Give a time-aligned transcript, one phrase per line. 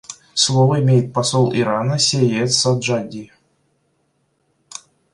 [0.33, 3.31] Слово имеет посол Ирана Сейед Саджади.